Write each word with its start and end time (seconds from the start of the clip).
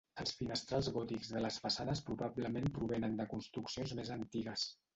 Els 0.21 0.31
finestrals 0.37 0.87
gòtics 0.95 1.29
de 1.35 1.43
les 1.43 1.59
façanes 1.67 2.03
probablement 2.09 2.73
provenen 2.81 3.17
de 3.23 3.29
construccions 3.37 3.97
més 4.03 4.13
antigues. 4.21 4.69